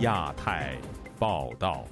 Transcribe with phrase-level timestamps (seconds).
[0.00, 0.78] 亚太
[1.18, 1.84] 报道，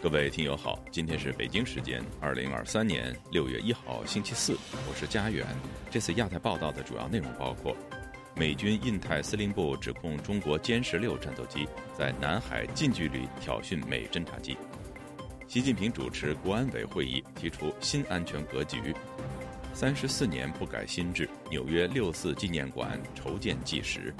[0.00, 4.56] 各位听友好，今天是北京时间二零二三年六月一号星期四，
[4.88, 5.44] 我是佳远。
[5.90, 7.76] 这次亚太报道的主要内容包括：
[8.36, 14.54] 美军印太司令部指控中国歼十六战斗机在南海近距离挑衅美侦察机；
[15.48, 18.94] 习近平主持国安委会议，提出新安全格局。
[19.72, 24.14] 三十四年不改新制，纽约六四纪念馆筹建纪实。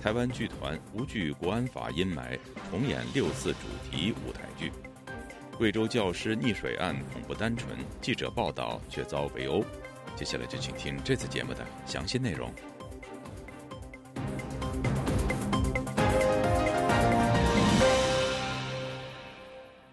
[0.00, 2.38] 台湾剧团无惧国安法阴霾，
[2.70, 3.58] 重演六四主
[3.90, 4.70] 题舞台剧。
[5.56, 9.64] 贵州教师溺水案恐不单纯，记者报道却遭围殴。
[10.14, 12.52] 接下来就请听这次节目的详细内容。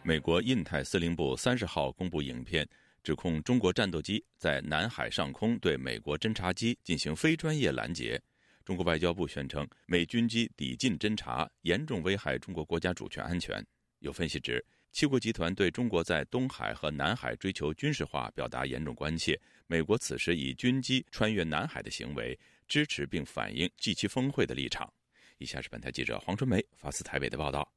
[0.04, 2.68] 美国印太司令部三十号公布影片。
[3.06, 8.20] 指控中国战斗机在南海上空对美国侦察机进行非专业拦截。
[8.64, 13.64] 中国外交部宣称，美军机抵近侦察严重危害中国国家主权安全。
[14.00, 19.40] 有分析指，七国集团对中国在东海和南海追求军事化表达严重关切。
[19.68, 22.36] 美国此时以军机穿越南海的行为，
[22.68, 24.92] 支持并反映 G7 峰会的立场。
[25.38, 27.72] 以下是本台记者黄春梅发自台北的报道。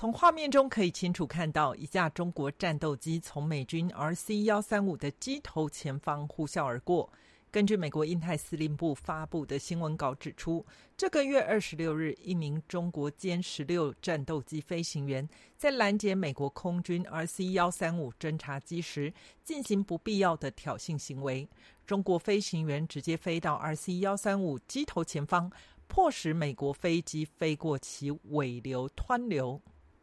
[0.00, 7.12] 从画面中可以清楚看到，一架中国战斗机从美军 RC 幺三五的机头前方呼啸而过。
[7.50, 10.64] 根据美国印太司令部发布的新闻稿指出，
[10.96, 15.28] 这个月二十六日，一名中国歼十六战斗机飞行员
[15.58, 19.12] 在拦截美国空军 RC 幺三五侦察机时，
[19.44, 21.46] 进行不必要的挑衅行为。
[21.86, 25.52] 中国飞行员直接飞到 RC 幺三五机头前方，
[25.88, 29.60] 迫使美国飞机飞过其尾流湍流。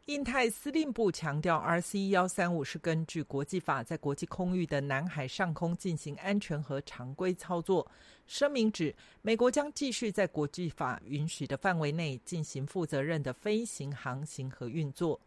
[0.08, 7.86] 印太司令部强调，RC 幺三五是根据国际法在国际空域的南海上空进行安全和常规操作。
[8.26, 15.20] 声明指，美国将继续在国际法允许的范围内进行负责任的飞行、航行和运作。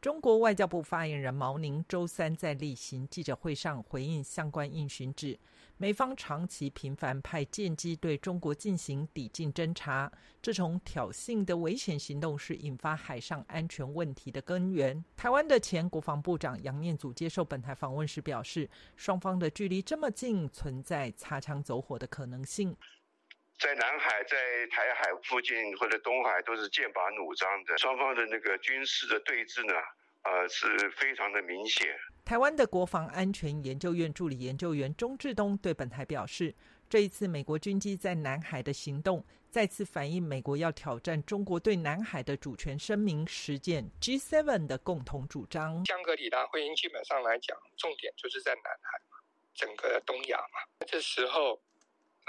[0.00, 5.38] 中国外交部发言人毛宁周三在例行记者会上回应相关应询指，
[5.80, 10.10] 美方长期频繁派舰机对中国进行抵近侦察，
[10.42, 15.04] 这种挑衅的危险行动是引发海上安全问题的根源。
[15.16, 22.76] 台湾的前国防部长杨念祖接受本台访问时表示，双方的距离这么近，存在擦枪走火的可能性。
[23.60, 24.36] 在南海、在
[24.72, 29.74] 台海附近或者东海都是剑拔弩张的，双方的那个军事的对峙呢，
[30.22, 31.86] 呃，是非常的明显。
[32.24, 36.54] 台湾的国防安全研究院助理研究员钟志东对本台表示，
[36.88, 45.84] 这一次美国军机在南海的行动，再次反映美国要挑战中国对南海的主权声明，实践 G7 的共同主张。
[45.86, 49.18] 香格里拉会议基本上来讲，重点就是在南海嘛，
[49.54, 51.60] 整个东亚嘛，这时候。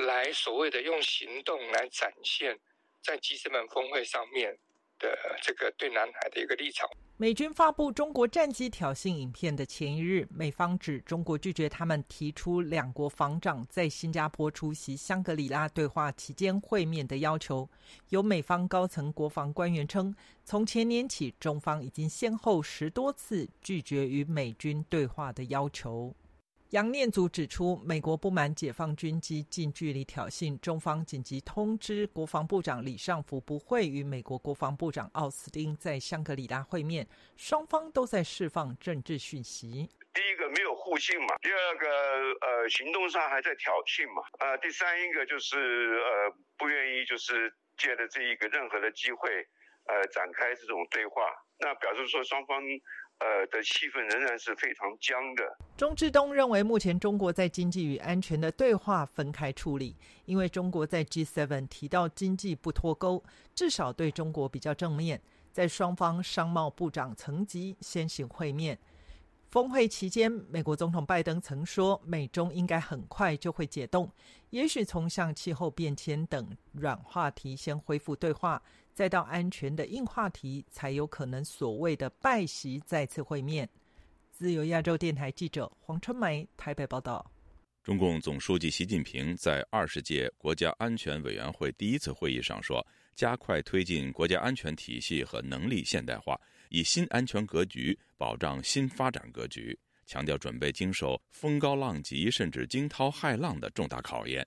[0.07, 2.57] 来所谓的用行动来展现
[3.03, 4.57] 在 G7 峰会上面
[4.97, 6.89] 的这个对南海的一个立场。
[7.22, 17.68] 美军发布中国战机挑衅影片的前一日，美方指中国拒绝他们提出两国防长在新加坡出席香格里拉对话期间会面的要求。
[18.07, 20.16] 有美方高层国防官员称，
[20.46, 26.16] 从前年起，中方已经先后十多次拒绝与美军对话的要求。
[26.72, 39.90] 杨念祖指出，美国不满解放军机近距离挑衅，中方紧急通知国防部长李尚福不会与美国国防部长奥斯汀在香格里拉会面，双方都在释放政治讯息。
[40.13, 41.88] 第一个没有互信嘛，第二个
[42.46, 49.28] 呃行动上还在挑衅嘛，呃第三一个就是呃不愿意就是借着这一个任何的机会
[49.88, 51.24] 呃展开这种对话，
[51.57, 52.62] 那表示说双方。
[53.19, 55.57] 呃的气氛仍然是非常僵的。
[55.78, 65.22] 钟志东认为，目前中国在经济与安全的对话分开处理，因为中国在 G7 提到经济不脱钩，至少对中国比较正面。
[65.52, 68.78] 在双方商贸部长层级先行会面。
[69.50, 74.10] 峰会期间，美国总统拜登曾说，美中应该很快就会解冻，
[74.51, 78.62] 也许从像气候变迁等软话题先恢复对话。
[79.00, 83.69] 再到安全的硬话题，才有可能所谓的拜席再次会面。
[84.30, 87.25] 自由亚洲电台记者黄春梅台北报道。
[87.81, 92.86] 中共总书记习近平在二十届国家安全委员会第一次会议上说
[93.16, 96.38] ：“加快推进国家安全体系和能力现代化，
[96.68, 104.45] 以新安全格局保障新发展格局。”强调准备经受风高浪急甚至惊涛骇浪的重大考验。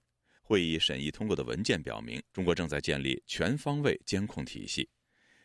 [0.53, 4.87] 会议审议通过的文件表明，中国正在建立全方位监控体系。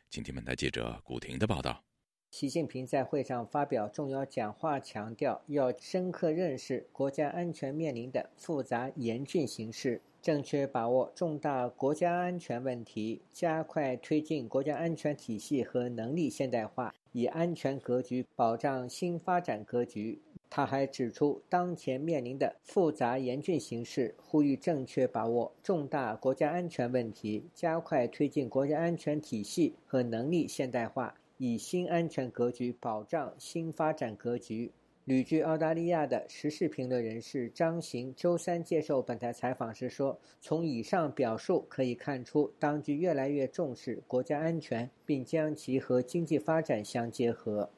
[0.10, 1.82] 请听本台记者古婷的报道。
[2.30, 20.22] 习近平在会上发表重要讲话，强调要深刻认识国家安全面临的复杂严峻形势，正确把握重大国家安全问题，加快推进国家安全体系和能力现代化，以安全格局保障新发展格局。
[20.50, 34.72] 他还指出，当前面临的复杂严峻形势，呼吁正确把握重大国家安全问题，加快推进国家安全体系和能力现代化，以新安全格局保障新发展格局。
[35.04, 47.70] 旅居澳大利亚的时事评论人士张行周三接受本台采访时说：“从以上表述可以看出，当局越来越重视国家安全，并将其和经济发展相结合。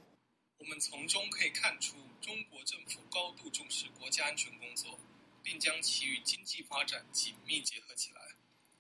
[0.57, 1.98] 我们从中可以看出。”
[2.30, 5.00] 中国政府高度重视国家安全工作，
[5.42, 8.22] 并将其与经济发展紧密结合起来。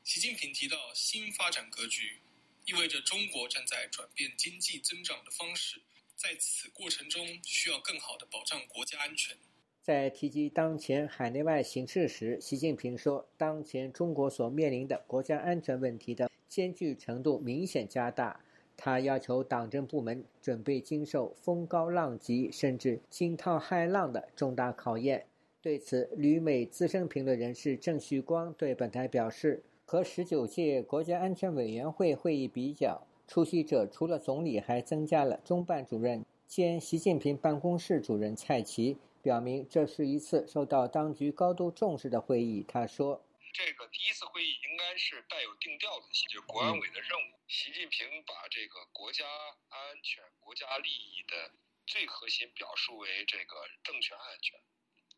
[0.03, 2.19] 习近平提到新发展格局，
[2.65, 5.81] 意味着中国正在转变经济增长的方式，
[6.15, 9.35] 在此过程中需要更好的保障国家安全。
[9.81, 18.45] 在提及当前海内外形势时，习近平说，当前中国所面临的国家安全问题的艰巨程度明显加大。
[18.81, 25.25] 他要求党政部门准备经受风高浪急甚至惊涛骇浪的重大考验。
[25.61, 43.19] 对此，旅美资深评论人士郑旭光对本台表示：“和十九届国家安全委员会会议比较，出席者除了总理，还增加了中办主任兼习近平办公室主任蔡奇，表明这是一次受到当局高度重视的会议。”他说。
[43.53, 47.39] 这个第一次会议应该是带有定调的，就国安委的任务。
[47.47, 49.25] 习近平把这个国家
[49.69, 51.53] 安全、国家利益的
[51.85, 54.61] 最核心表述为这个政权安全。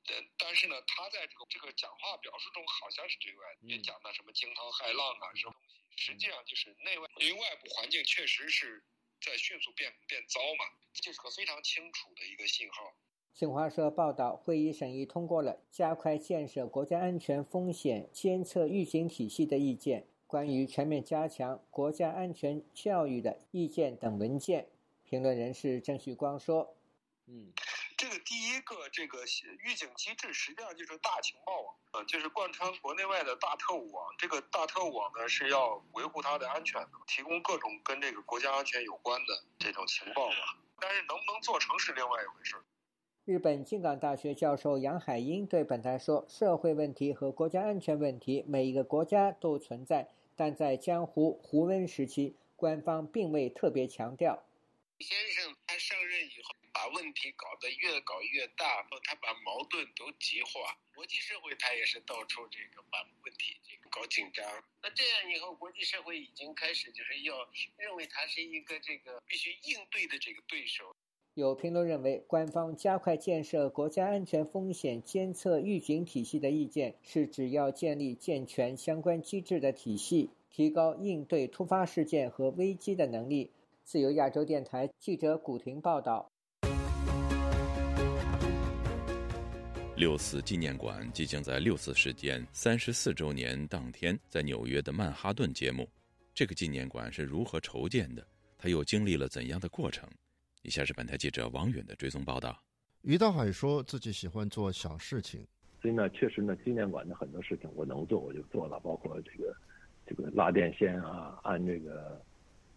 [0.06, 5.62] 但但是呢，他在这个这个讲话表述中好像是对外也讲到什么惊涛骇浪啊什么东
[5.98, 8.84] 西，实际上就是内外因为外部环境确实是
[9.22, 12.96] 在迅速变变糟嘛，这是个非常清楚的一个信号。
[13.34, 24.68] 新华社报道，会议审议通过了加快建设国家安全风险监测预警体系的意见、关于全面加强国家安全教育的意见等文件。
[25.04, 26.76] 评论人士郑旭光说
[27.28, 27.52] ：“嗯，
[27.98, 29.24] 这个第一个这个
[29.64, 34.06] 预警机制实际上就是大情报网，呃，就是贯穿国内外的大特务网。
[34.18, 40.36] 这个大特务网呢是要维护它的安全的，提供各种跟这个国家安全有关的这种情报嘛。
[40.80, 42.56] 但是能不能做成是另外一回事。”
[43.32, 54.44] 日本京港大学教授杨海英对本台说：“社会问题和国家安全问题，每一个国家都存在，但在江湖胡温时期，官方并未特别强调。”
[55.00, 60.78] 先生他上任以后，把问题搞得越搞越大，他把矛盾都激化。
[60.94, 64.46] 国际社会他也是到处这个把问题这个搞紧张。
[64.84, 70.94] 那这样以后，国际社会已经开始就是要认为他是一个这个必须应对的这个对手。
[71.36, 83.50] 有评论认为，官方加快建设国家安全风险监测预警体系的意见是只要建立健全相关机制的体系，提高应对突发事件和危机的能力。
[83.86, 86.30] 自由亚洲电台记者古婷报道。
[89.96, 95.88] 六四纪念馆即将在六四事件三十四周年当天在纽约的曼哈顿揭幕。
[96.34, 98.28] 这个纪念馆是如何筹建的？
[98.58, 100.10] 它又经历了怎样的过程？
[100.64, 102.56] 以下是本台记者王远的追踪报道。
[103.02, 105.44] 于大海说自己喜欢做小事情，
[105.82, 109.56] 所以呢，确实呢，纪念馆的很多事情我能做我就做了，包括这个
[110.06, 112.22] 这个拉电线啊，安这个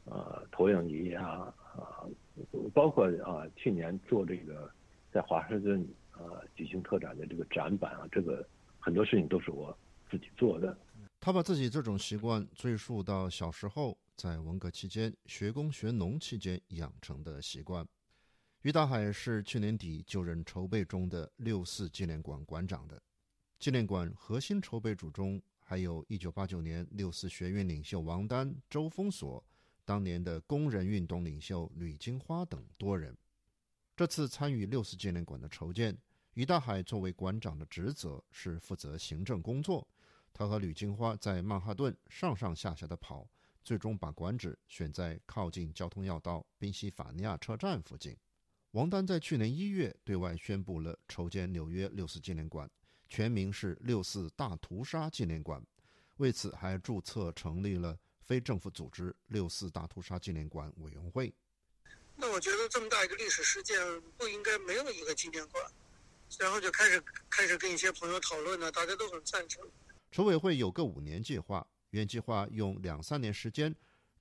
[0.04, 2.08] 呃投影仪啊啊，
[2.72, 4.70] 包括啊去年做这个
[5.12, 8.46] 在华盛顿啊举行特展的这个展板啊，这个
[8.78, 9.76] 很多事情都是我
[10.10, 10.74] 自己做的。
[11.20, 13.98] 他把自己这种习惯追溯到小时候。
[14.16, 17.86] 在文革期间学工学农期间养成的习惯。
[18.62, 23.02] 于大海是去年底就任筹备中的六四纪念馆馆长的。
[23.58, 29.44] 纪念馆核心筹备组中还有一九八九年六四学院领袖王丹、周峰所，
[29.84, 33.16] 当年的工人运动领袖吕金花等多人。
[33.96, 35.96] 这次参与六四纪念馆的筹建，
[36.34, 39.86] 于大海作为馆长的职责是负责行政工作。
[40.32, 43.28] 他和吕金花在曼哈顿上上下下的跑。
[43.64, 48.14] 最终把馆址选在靠近交通要道宾夕法尼亚车站附近。
[48.72, 52.70] 王丹在去年一月对外宣布了筹建纽约六四纪念馆，
[53.08, 55.64] 全名是六四大屠杀纪念馆。
[56.18, 61.32] 为此，还注册成立了非政府组织六四大屠杀纪念馆委员会。
[62.16, 63.78] 那我觉得这么大一个历史事件
[64.18, 65.64] 不应该没有一个纪念馆，
[66.38, 69.64] 然后就开始开始跟一些朋友讨论呢，大家都很赞成。
[70.12, 71.66] 筹委会有个五年计划。
[71.94, 73.72] 原计划用两三年时间，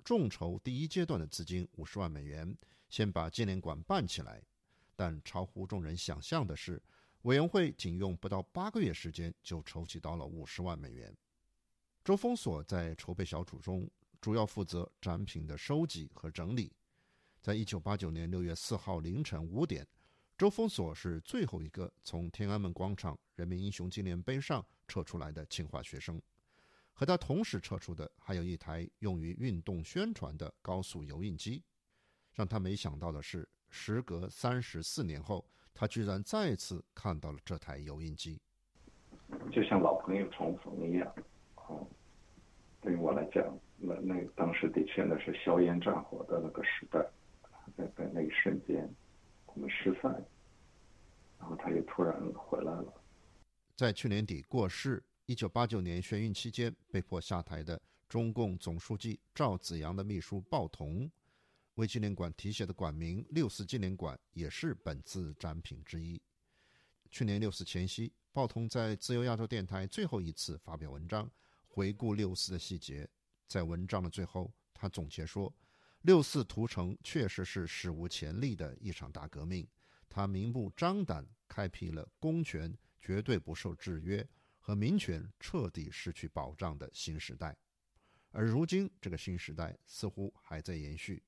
[0.03, 2.55] 众筹第一阶段的资金五十万美元，
[2.87, 4.39] 先把纪念馆办起来。
[4.95, 6.79] 但超乎众人想象的是，
[7.23, 11.11] 委员会仅用不到八个月时间就筹集到了五十万美元。
[12.03, 13.89] 周峰所在筹备小组中
[14.21, 16.71] 主要负责展品的收集和整理。
[17.41, 19.87] 在一九八九年六月四号凌晨五点，
[20.37, 26.21] 周峰所是最后一个从天安门广场人民英雄纪念碑上撤出来的清华学生。
[26.93, 31.63] 和他同时撤出的还有一台用于运动宣传的高速油印机。
[32.33, 38.41] 让他没想到的是，时隔三十四年后，他居然再次看到了这台油印机，
[39.51, 41.15] 就像老朋友重逢一样。
[41.55, 41.87] 哦，
[42.81, 46.99] 对于我来讲，那那当时的确那是硝烟战火的那个时代。
[47.77, 48.93] 在在那一瞬间，
[49.45, 50.11] 我们失散，
[51.39, 52.93] 然后他又突然回来了。
[53.75, 61.09] 在去年底过世，一九八九年选运期间被迫下台的中共总书记赵紫阳的秘书鲍同，
[61.75, 66.21] 为纪念馆题写的馆名“六四纪念馆”也是本次展品之一。
[67.09, 71.31] 去年六四前夕，鲍同在自由亚洲电台最后一次发表文章，
[71.69, 73.09] 回顾六四的细节。
[73.47, 75.53] 在文章的最后，他总结说。
[76.01, 79.65] 六四屠城确实是史无前例的一场大革命，
[80.09, 84.27] 它明目张胆开辟了公权绝对不受制约
[84.65, 87.53] 和民权彻底失去保障的新时代。
[88.31, 91.21] 而如今，这个新时代似乎还在延续。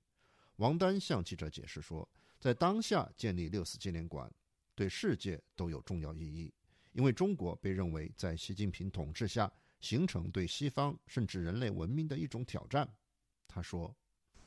[0.56, 4.34] 王丹向记者解释说，在当下建立六四纪念馆，
[4.74, 6.54] 对世界都有重要意义，
[6.94, 9.52] 因为中国被认为在习近平统治下
[9.82, 12.90] 形成对西方甚至人类文明的一种挑战。
[13.50, 13.94] 他说。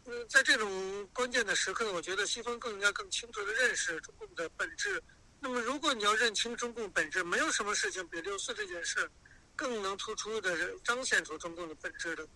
[0.06, 5.04] 嗯，在这种关键的时刻，我觉得西方更应该更清楚的认识中共的本质。
[5.40, 9.08] 那么，如果你要认清中共本质，没有什么事情比六四这件事
[9.54, 10.50] 更能突出的
[10.84, 12.28] 彰显出中共的本质的。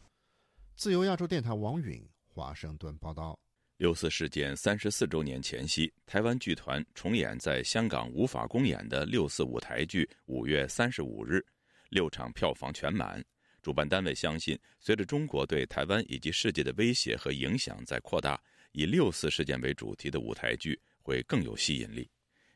[0.76, 3.38] 自由亚洲电台王允华盛顿报道：
[3.76, 10.08] 六四事件三十四周年前夕，台湾剧团重演在香港无法公演的六四舞台剧。
[10.26, 11.44] 五月三十五日，
[11.90, 13.22] 六场票房全满。
[13.60, 18.40] 主办单位相信，随着中国对台湾以及世界的威胁和影响在扩大，
[18.72, 22.08] 以六四事件为主题的舞台剧会更有吸引力。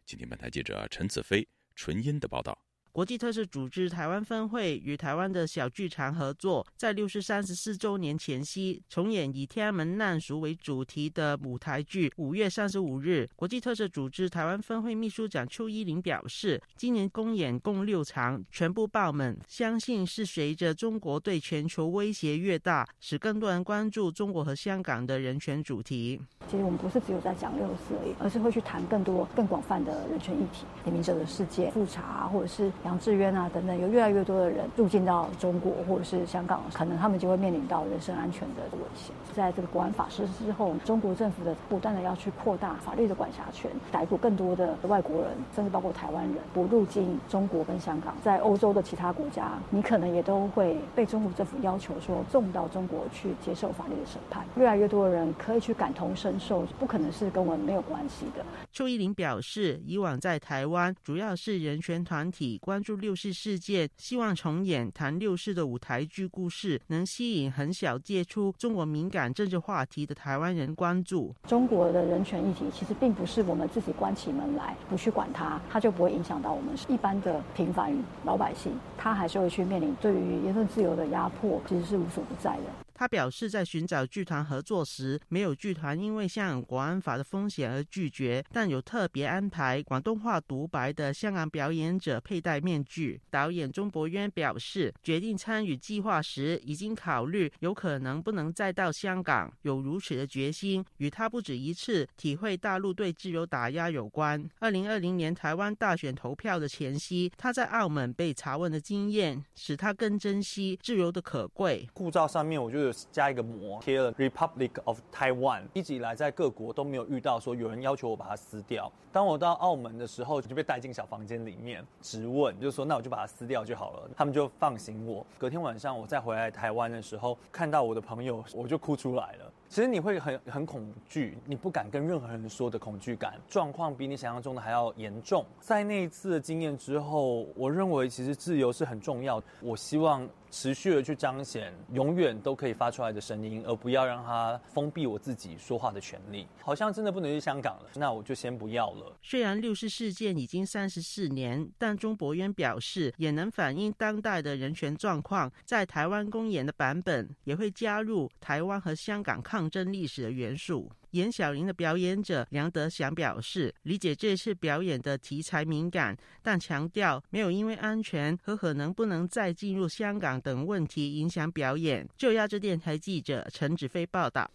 [0.06, 2.65] 今天，本台记者陈子飞、纯音的报道。
[2.96, 12.10] 国际特色组织台湾分会与台湾的小剧场合作，在六四三十四周年前夕重演以天安门难赎为主题的舞台剧。
[12.16, 26.18] 五月三十五日，国际特色组织台湾分会秘书长邱依林表示，今年公演共六场，全部爆满，相信是随着中国对全球威胁越大，使更多人关注中国和香港的人权主题。
[26.48, 32.72] 其实我们不是只有在讲六四而已，而是会去谈更多、更广泛的人权议题，黎明者的事件、复查，或者是。
[32.86, 39.12] 杨志渊啊，等等，有越来越多的人入境到中国或者是香港，可能他们就会面临到人身安全的危险。
[39.34, 48.14] 在这个国安法实施之后，中国政府的不断的要去扩大法律的管辖权，逮捕更多的外国人，甚至包括台湾人，不入境中国跟香港。
[48.22, 54.46] 在欧洲的其他国家，你可能也都会被中国政府要求说送到中国去接受法律的审判。
[54.54, 58.44] 越来越多的人可以去感同身受，不可能是跟我们没有关系的。
[58.72, 62.75] 邱依林表示，以往在台湾主要是人权团体关。
[62.76, 71.34] 关注六四事件，希望重演谈六四的舞台剧故事，能吸引很小接触中国敏感政治话题的台湾人关注。
[71.48, 82.85] 中国的人权议题其实并不是我们自己关起门来不去管它，它就不会影响到我们一般的平凡老百姓，他还是会去面临对于言论自由的压迫，其实是无所不在的。
[82.98, 93.20] 他表示，在寻找剧团合作时，没有剧团因为香港国安法的风险而拒绝，但有特别安排广东话独白的香港表演者佩戴面具。
[93.30, 104.42] 导演钟博渊表示，决定参与计划时，已经考虑有可能不能再到香港，有如此的决心，与他不止一次体会大陆对自由打压有关。
[104.58, 111.86] 二零二零年台湾大选投票的前夕，他在澳门被查问的经验，使他更珍惜自由的可贵。
[111.92, 112.85] 护照上面，我觉得。
[113.10, 115.62] 加一个膜，贴了 Republic of Taiwan。
[115.72, 118.90] 一直以来在各国都没有遇到说有人要求我把它撕掉。
[119.12, 124.10] 当我到澳门的时候，就被带进小房间里面，质问，就说那我就把它撕掉就好了。
[124.14, 125.24] 他们就放行我。
[125.38, 129.50] 隔天晚上我再回来台湾的时候，看到我的朋友，我就哭出来了。
[129.68, 135.44] 其实你会很很恐惧，你不敢跟任何人说的恐惧感，状况比你想象中的还要严重。
[135.60, 139.42] 在那一次的经验之后，我认为其实自由是很重要。
[139.62, 140.28] 我希望。
[140.56, 146.46] 持续的去彰显永远都可以发出来的声音，而不要让它封闭我自己说话的权利。
[146.62, 149.14] 好像真的不能去香港了，那我就先不要了。
[149.22, 155.52] 虽然六四事件已经三十四年，但钟博渊表示，也能反映当代的人权状况。
[155.66, 160.90] 在台湾公演的版本，也会加入台湾和香港抗争历史的元素。
[161.16, 172.06] 严小玲的表演者梁德祥表示，理解这次表演的题材敏感，但强调没有因为安全和可能不能再进入香港等问题影响表演。
[172.18, 174.50] 就亚洲电台记者陈子飞报道。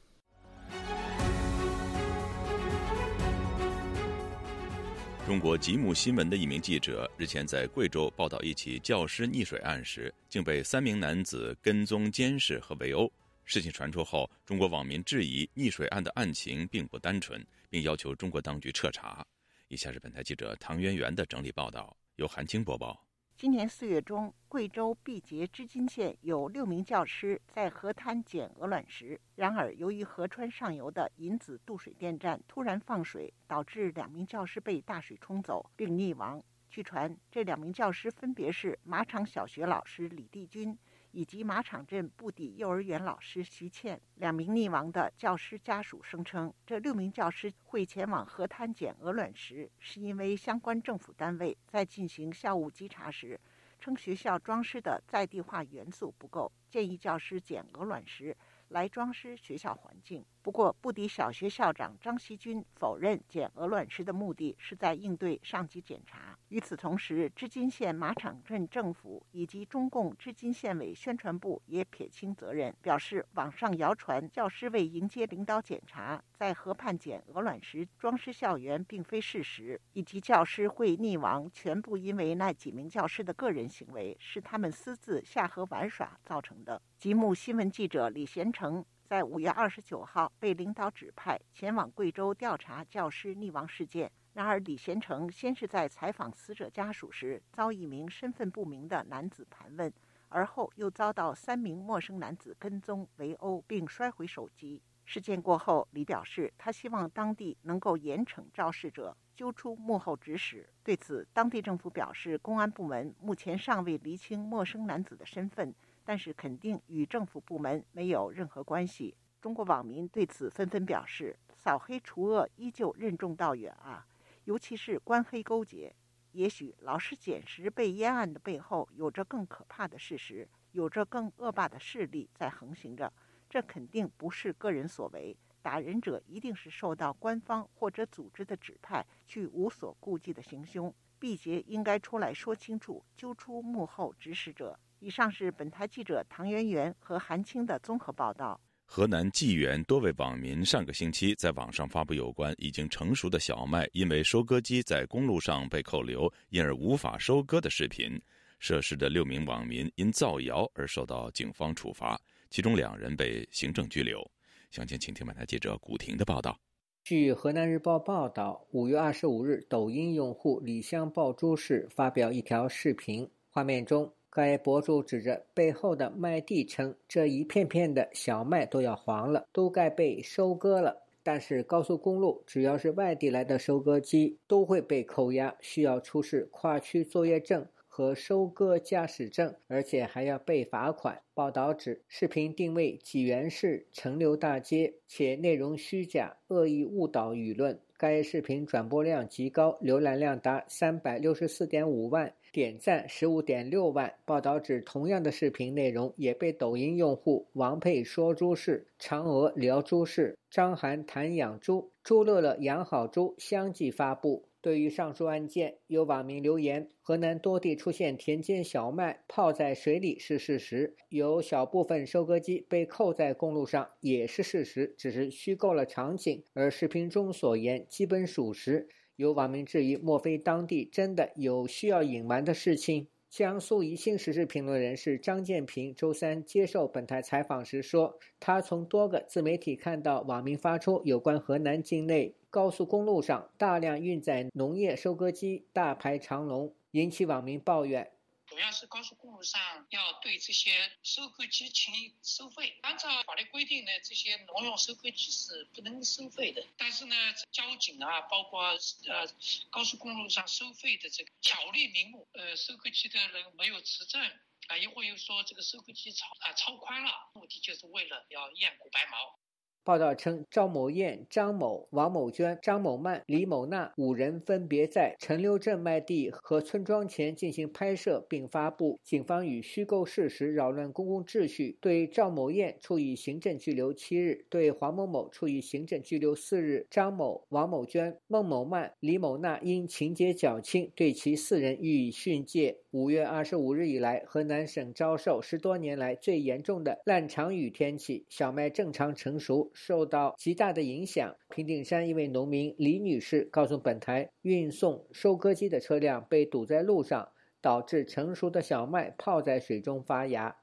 [5.25, 13.11] 中国吉姆新闻的一名记者日前在贵州报道一起教师溺水案时，竟被三名男子跟踪监视和围殴。
[13.43, 19.25] 事情传出后，中国网民质疑溺水案的案情并不单纯，并要求中国当局彻查。
[19.67, 23.05] 以下是本台记者唐媛媛的整理报道，由韩青播报。
[23.35, 36.43] 今年四月中，贵州毕节织金县有六名教师在河滩捡鹅卵石，然而由于河川上游的银子渡水电站突然放水，导致两名教师被大水冲走并溺亡。
[36.69, 40.77] 据传，这两名教师分别是马场小学老师李帝军。
[41.11, 53.39] 以及马场镇布底幼儿园老师徐倩两名溺亡的教师家属声称，这六名教师会前往河滩捡鹅卵石，是因为相关政府单位在进行校务稽查时，
[53.79, 58.35] 称学校装饰的在地化元素不够，建议教师捡鹅卵石。
[58.69, 60.23] 来装饰学校环境。
[60.43, 66.35] 不过，布迪小学校长张锡军否认捡鹅卵石的目的是在应对上级检查。
[66.49, 86.81] 与此同时，织金县马场镇政府以及中共织金县委宣传部也撇清责任，表示网上谣传教师为迎接领导检查，在河畔捡鹅卵石装饰校园并非事实，以及教师会溺亡全部因为那几名教师的个人行为，是他们私自下河玩耍造成的。
[86.97, 94.09] 吉木新闻记者李贤成在五月二十九号被领导指派前往贵州调查教师溺亡事件。
[94.31, 99.91] 然而，李贤成先是在采访死者家属时遭一名身份不明的男子盘问，
[100.29, 104.81] 而后又遭到三名陌生男子跟踪围殴，并摔毁手机。
[105.03, 110.69] 事件过后，李表示他希望当地能够严惩肇事者，揪出幕后指使。
[110.85, 115.75] 对此，当地政府表示，公安部门目前尚未厘清陌生男子的身份。
[116.03, 119.15] 但是肯定与政府部门没有任何关系。
[119.39, 124.05] 中国网民对此纷纷表示：“扫黑除恶依旧任重道远啊，
[124.43, 125.95] 尤其是官黑勾结。
[126.31, 133.11] 也许老师捡拾被淹案的背后，有着更可怕的事实，有着更恶霸的势力在横行着。
[133.49, 140.93] 这肯定不是个人所为，打人者一定是受到官方或者组织的指派，去无所顾忌的行凶。
[141.19, 148.61] 毕节应该出来说清楚，揪出幕后指使者。”以上是本台记者唐媛媛和韩青的综合报道。
[148.85, 158.21] 河南济源多位网民上个星期在网上发布有关已经成熟的小麦因为收割机在公路上被扣留，因而无法收割的视频。
[158.59, 162.19] 涉事的六名网民因造谣而受到警方处罚，
[162.51, 164.21] 其中两人被行政拘留。
[164.69, 166.55] 详情，请听本台记者古婷的报道。
[167.03, 174.13] 据河南日报报道，五月二十五日，抖音用户李香爆珠氏发表一条视频，画面中。
[174.33, 181.03] 该博主指着背后的麦地称：“这一片片的小麦都要黄了，都该被收割了。
[181.21, 197.77] 但是高速公路只要是外地来的收割机，都会被扣押，需要出示跨区作业证和收割驾驶证，而且还要被罚款。”报道指，视频定位济源市城流大街，且内容虚假，恶意误导舆论。
[197.97, 202.33] 该视频转播量极高，浏览量达三百六十四点五万。
[202.51, 204.13] 点赞十五点六万。
[204.25, 214.45] 报道指，同样的视频内容也被抖音用户王佩说猪事、嫦娥聊猪事、张涵谈养猪、朱乐乐养好猪相继发布。
[214.59, 228.87] 对于上述案件，有网民留言：河南多地出现田间小麦泡在水里是事实，有小部分收割机被扣在公路上也是事实，只是虚构了场景，而视频中所言基本属实。
[229.21, 233.05] 有网民质疑：莫非当地真的有需要隐瞒的事情？
[233.29, 248.09] 江苏宜兴时事评论人士张建平周三接受本台采访时说，他从多个自媒体看到网民发出有关河南境内高速公路上大量运载农业收割机大排长龙，引起网民抱怨。
[248.51, 252.77] 主要是高速公路上要对这些收割机进行收费。
[252.81, 256.61] 按照法律规定呢，这些农用收割机是不能收费的。
[256.77, 257.15] 但是呢，
[257.53, 258.61] 交警啊，包括
[259.07, 259.25] 呃
[259.69, 264.21] 高速公路上收费的这个巧立名目，呃，收割机的人没有持证
[264.67, 269.39] 啊，一会又说这个收割机超啊超宽了，目的就是为了要验股白毛。
[269.83, 278.99] 报道称，赵某燕、张某、王某娟、张某曼、李某娜五人分别在陈留镇麦地和村庄前进行拍摄并发布。
[279.03, 286.85] 警方以虚构事实扰乱公共秩序，对赵某燕处以行政拘留七日，对黄某某处以行政拘留四日。
[286.91, 292.77] 张某、王某娟、孟某曼、李某娜因情节较轻，对其四人予以训诫。
[292.91, 301.35] 五月二十五日以来，河南省遭受十多年来最严重的烂场雨天气，小麦正常成熟受到极大的影响。
[301.49, 310.57] 平顶山一位农民李女士告诉本台，运送收割机的车辆被堵在路上，导致成熟的小麦泡在水中发芽。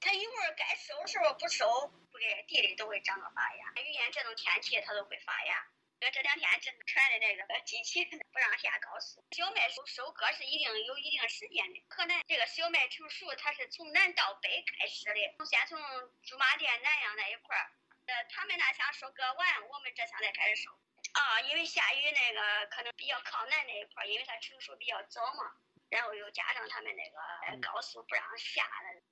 [0.00, 1.66] 它一会儿该收时候不收，
[2.10, 3.72] 不给地里都会长个发芽。
[3.82, 5.54] 遇见这种天气，它都会发芽。
[6.00, 11.76] 这两天正传的那个 机器不让下高速，小麦收收割是一定有一定时间的。
[11.92, 15.76] 河南这个小麦成熟，它是从南到北开始的，先从
[16.24, 17.68] 驻马店南阳那一块儿，
[18.10, 19.38] 呃，他们那乡收割完，
[19.70, 20.70] 我们这现在开始收。
[21.14, 25.54] 啊，因为下雨那个可能比较靠南那一块儿，因为它成熟比较早嘛，
[25.90, 27.16] 然后又加上他们那个
[27.62, 28.66] 高速不让下，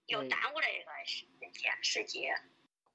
[0.06, 2.34] 又耽误了一个时间时节。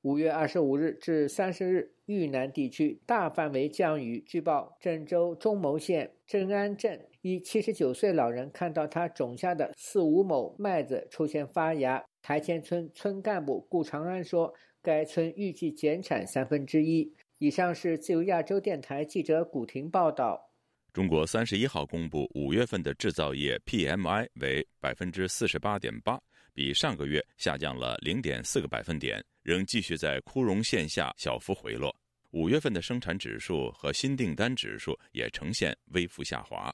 [0.02, 4.20] 五月二十五日至三十日，豫南地区大范围降雨。
[4.20, 12.04] 据报，郑州中牟县镇安镇一七十九岁老人看到他种下的四五亩麦子出现发芽。
[12.22, 17.10] 台前村村干部顾长安说，该村预计减产三分之一。
[17.38, 20.52] 以上是自由亚洲电台记者古婷报道。
[20.92, 26.22] 中国三十一号公布五月份的制造业 PMI 为百分之四十八点八。
[26.56, 31.92] 比上个月下降了零点四个百分点，仍继续在枯荣线下小幅回落。
[32.30, 36.72] 五月份的生产指数和新订单指数也呈现微幅下滑。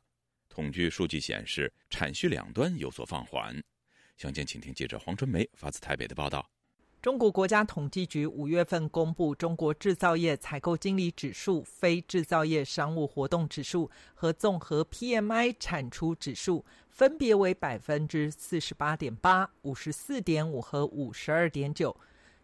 [0.50, 3.56] 统计数据显示，产需两端有所放缓。
[4.18, 6.46] 详情，请听记者黄春梅发自台北的报道。
[7.02, 21.96] 中国国家统计局五月份公布中国制造业采购经理指数、非制造业商务活动指数和综合 PMI 产出指数，分别为百分之四十八点八、五十四点五和五十二点九，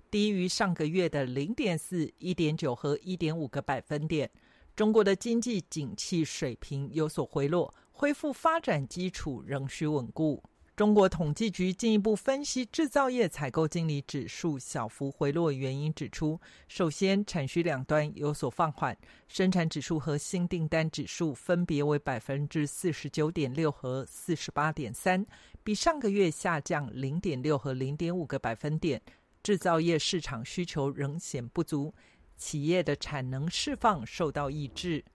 [0.09, 4.31] 低于上个月的零点四、一点九和一点五个百分点。
[4.73, 10.41] 中国的经济景气水平有所回落，恢复发展基础仍需稳固。
[10.75, 18.97] 中国统计局进一步分析制造业采购经理指数小幅回落原因，指出，首先产需两端有所放缓，
[19.29, 25.25] 生产指数和新订单指数分别为百分之四十九点六和四十八点三，
[25.63, 29.01] 比上个月下降零点六和零点五个百分点。
[29.41, 31.93] 制造业市场需求仍显不足，
[32.35, 35.05] 企业的产能释放受到抑制。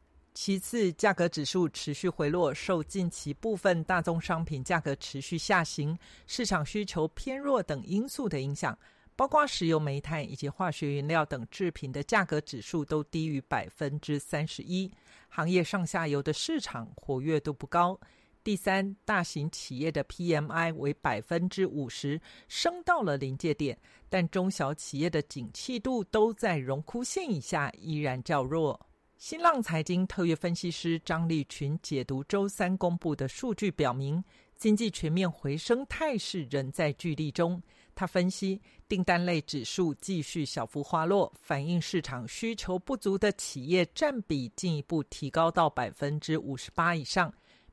[0.42, 5.94] 其次，价格指数持续回落，受近期部分大宗商品价格持续下行、
[6.26, 8.76] 市场需求偏弱等因素的影响，
[9.14, 14.90] 包括石油、煤炭以及化学原料等制品的价格指数都低于百分之三十一，
[15.28, 18.00] 行业上下游的市场活跃度不高。
[18.42, 28.80] 第三，大型企业的 PMI 为百分之五十，升到了临界点，但中小企业的景气度都在荣枯线以下，依然较弱。
[29.20, 34.24] 新浪财经特约分析师张立群解读周三公布的数据，表明
[34.56, 37.62] 经济全面回升态势仍在聚力中。
[37.94, 47.30] 他分析，订单类指数继续小幅滑落，反映市场需求不足的企业占比进一步提高到百分之五十八以上。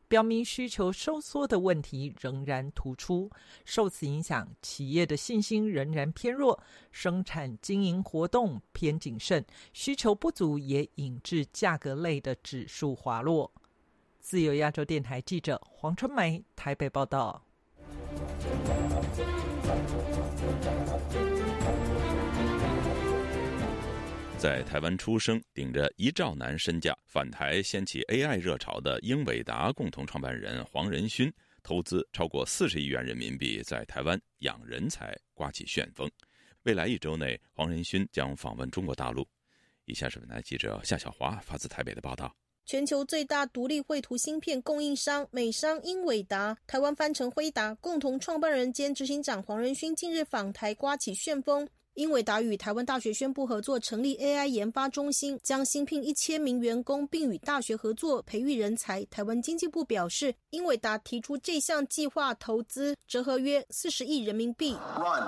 [0.08, 3.30] 表明需求收缩的问题仍然突出，
[3.66, 13.52] 受此影响，企业的信心仍然偏弱，生产经营活动偏谨慎，需求不足也引致价格类的指数滑落。
[14.20, 17.47] 自由亚洲电台记者黄春梅台北报道。
[24.40, 36.08] 在台湾出生、顶着一兆男身价返台掀起 AI 热潮的英伟达共同创办人黄仁勋，投资超过四十亿元人民币在台湾养人才，刮起旋风。
[36.64, 39.28] 未来一周内，黄仁勋将访问中国大陆。
[39.86, 42.32] 以下是本台记者夏小华发自台北的报道：
[42.64, 51.68] 全球最大独立绘图芯片供应商美商英伟达（台湾翻成辉达）共同创办人兼执行长黄仁勋近日访台，刮起旋风。
[51.98, 59.04] 英伟达与台湾大学宣布合作，成立 AI 研发中心，将新聘一千名员工，并与大学合作培育人才。
[59.06, 64.78] 台湾经济部表示，英伟达提出这项计划，投资折合约四十亿人民币。
[64.96, 65.24] Run,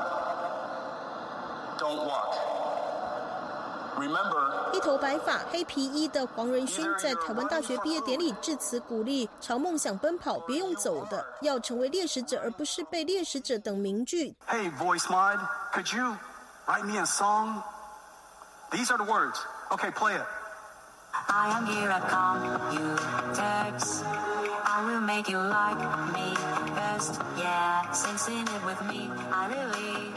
[1.80, 2.38] don't walk.
[3.98, 14.36] Remember，一头白发、黑皮衣的黄仁勋在台湾大学毕业典礼致辞，鼓励朝梦想奔跑，别用走的，要成为猎食者，而不是被猎食者等名句。
[14.48, 15.40] Hey, voice mod,
[15.74, 16.16] could you?
[16.70, 17.64] Write me a song.
[18.72, 19.40] These are the words.
[19.72, 20.22] Okay, play it.
[21.28, 24.04] I am here at computers.
[24.66, 25.82] I will make you like
[26.14, 26.36] me
[26.76, 27.20] best.
[27.36, 29.10] Yeah, sing, sing it with me.
[29.32, 30.14] I really.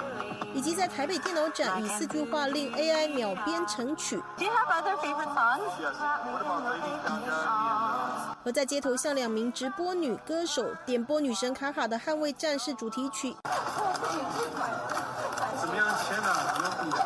[0.52, 4.22] 以及在台北电脑展以四句话令 AI 秒编成曲。
[4.36, 5.62] Do you have other favorite songs?
[5.80, 5.94] Yes.
[5.94, 8.34] What about Lady Gaga?
[8.44, 13.34] 和在街头向两名直播女歌手点播女神卡卡的《捍卫战士》主题曲。
[15.58, 15.86] 怎么样？
[16.02, 16.28] 签啊？
[16.58, 17.00] 有笔啊？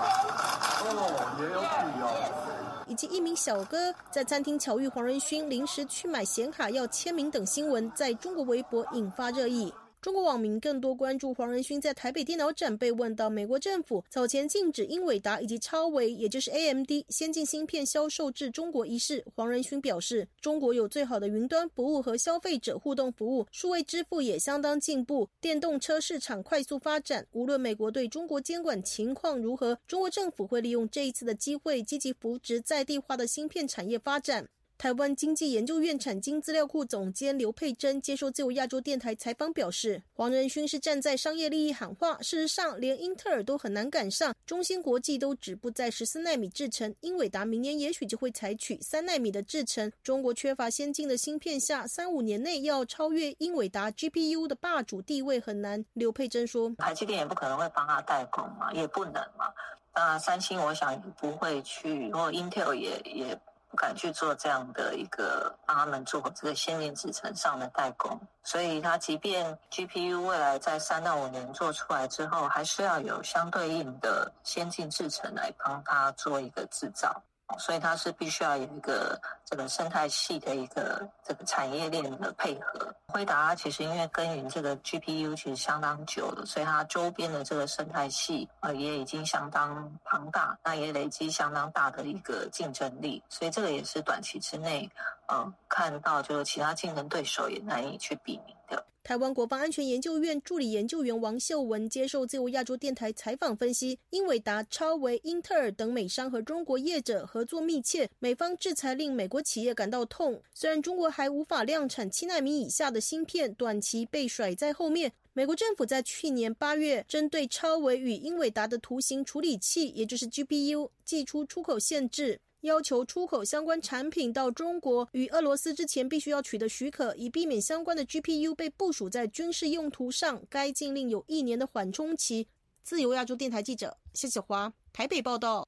[0.81, 0.91] 哦，
[1.39, 1.67] 也有笔
[2.01, 2.76] 哦。
[2.87, 9.73] 以及一名小哥在餐厅巧遇黄仁勋临时去买显卡要签名等新闻，在中国微博引发热议。
[10.01, 27.27] 中国网民更多关注黄仁勋在台北电脑展被问到美国政府早前禁止英伟达以及超微，也就是 AMD 先进芯片销售至中国一事，黄仁勋表示，中国有最好的云端服务和消费者互动服务，数位支付也相当进步，电动车市场快速发展。
[27.33, 34.47] 无论美国对中国监管情况如何，中国政府会利用这一次的机会，积极扶植在地化的芯片产业发展。
[34.79, 42.19] 台湾经济研究院产经资料库总监刘佩珍接受自由亚洲电台采访表示，黄仁勋是站在商业利益喊话。
[42.21, 49.91] 事实上，连英特尔都很难赶上，中芯国际都止步在十四纳米制程，英伟达明年也许就会采取三纳米的制程。
[50.03, 55.83] 中国缺乏先进的芯片下，三五年内要超越英伟达 GPU 的霸主地位很难。
[55.95, 59.51] 刘佩珍说：“台积电也不可能会帮他代工嘛，也不能嘛。
[59.95, 77.23] 当然，三星我想不会去，然后 Intel 也也。”不敢去做这样的一个帮他们做这个先进制程上的代工，所以它即便 GPU 未来在三到五年做出来之后，还是要有相对应的先进制程来帮他做一个制造。
[77.59, 82.95] 所以它是必须要有一个这个生态系的一个这个产业链的配合。
[83.09, 93.23] 辉达其实因为耕耘这个 GPU 其实相当久了，所以它周边的这个生态系呃也已经相当庞大，那也累积相当大的一个竞争力。
[93.29, 94.91] 所以这个也是短期之内
[95.29, 98.85] 呃看到就是其他竞争对手也难以去比拟的。
[99.03, 110.43] 台湾国防安全研究院助理研究员王秀文接受自由亚洲电台采访分析，英伟达、超微、英特尔等美商和中国业者合作密切，美方制裁令美国企业感到痛。
[110.53, 115.13] 虽然中国还无法量产七纳米以下的芯片，短期被甩在后面。
[115.33, 122.41] 美国政府在去年八月针对超微与英伟达的图形处理器，也就是 GPU，寄出出口限制。
[122.67, 130.43] 要求出口相关产品到中国与俄罗斯之前必须要取得许可，以避免相关的 GPU 被部署在军事用途上。
[130.51, 132.49] 该禁令有一年的缓冲期。
[132.83, 135.67] 自由亚洲电台记者谢小华台北报道。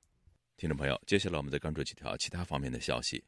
[0.57, 3.25] 听众朋友，接下来我们再关注几条其他方面的消息。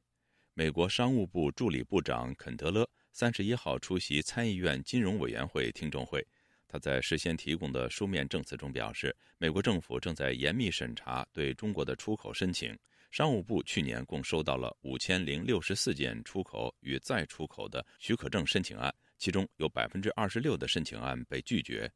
[0.54, 6.26] 美国商务部助理部长肯德勒三十一号出席参议院金融委员会听证会。
[6.66, 12.76] 他在事先提供的书面证词中表示，美国政府正在严密审查对中国的出口申请。
[13.10, 21.90] 商务部去年共收到了五千零六十四件出口与再出口的许可证申请案，其中有百分之二十六的申请案被拒绝。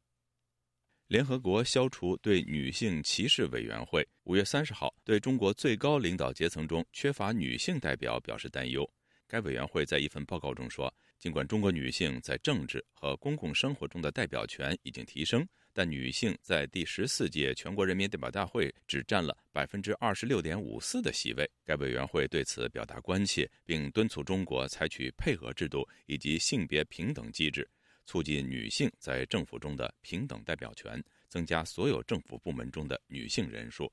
[1.07, 8.89] 联合国消除对女性歧视委员会五月三十号对中国最高领导阶层中缺乏女性代表表示担忧。
[9.27, 10.93] 该委员会在一份报告中说，
[11.25, 21.49] 尽管中国女性在政治和公共生活中的代表权已经提升，但女性在第十四届全国人民代表大会只占了百分之二十六点五四的席位。
[21.63, 27.67] 该委员会对此表达关切，并敦促中国采取配额制度以及性别平等机制，
[28.05, 33.91] 促进女性在政府中的平等代表权，增加所有政府部门中的女性人数。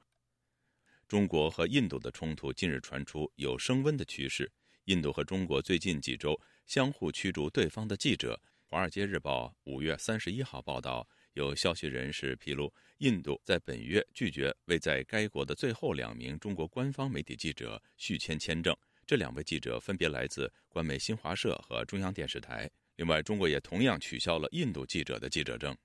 [1.09, 4.53] 中国和印度的冲突近日传出有升温的趋势。
[4.87, 6.37] 印度和中国最近几周
[6.67, 8.41] 相互驱逐对方的记者。
[8.75, 18.75] 《华尔街日报》五月三十一号报道，有消息人士披露，印度在本月拒绝为在该国的最后两名中国官方媒体记者续签签证。
[19.07, 22.71] 这两位记者分别来自官媒新华社和中央电视台。
[22.97, 25.77] 另外，中国也同样取消了印度记者的记者证。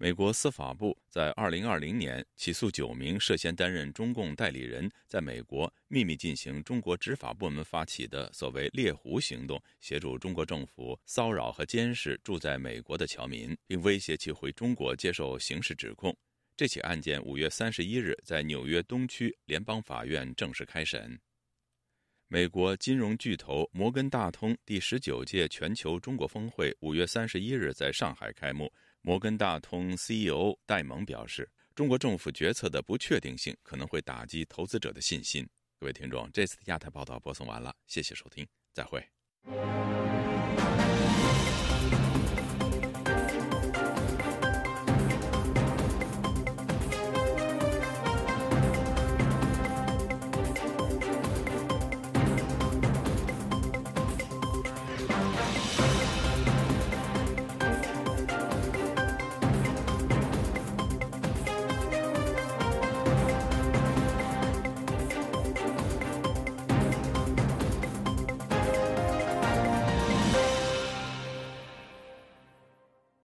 [0.00, 16.16] 美国司法部在2020年起诉九名涉嫌担任中共代理人，在美国秘密进行中国执法部门发起的所谓“猎狐行动”，协助中国政府骚扰和监视住在美国的侨民，并威胁其回中国接受刑事指控。
[16.56, 21.18] 这起案件5月31日在纽约东区联邦法院正式开审。
[22.28, 28.72] 美国金融巨头摩根大通第十九届全球中国峰会5月31日在上海开幕。
[29.02, 35.48] 摩根大通 CEO 戴蒙表示，中国政府决策的不确定性可能会打击投资者的信心。
[35.78, 40.07] 各位听众，这次的亚太报道播送完了，谢谢收听，再会。